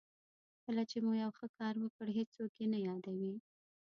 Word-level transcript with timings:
کله 0.65 0.83
چې 0.89 0.97
مو 1.05 1.11
یو 1.23 1.31
ښه 1.37 1.47
کار 1.57 1.75
وکړ 1.79 2.07
هېڅوک 2.17 2.51
یې 2.61 2.67
نه 2.73 2.79
یادوي. 2.87 3.33